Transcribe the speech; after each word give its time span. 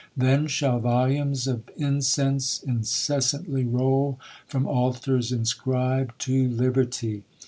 Then 0.17 0.47
shall 0.47 0.79
volumes 0.79 1.45
of 1.45 1.61
incense 1.77 2.63
incessantly 2.63 3.65
roll 3.65 4.19
from 4.47 4.65
altars 4.65 5.31
inscribed 5.31 6.17
to 6.23 6.49
liberty. 6.49 7.21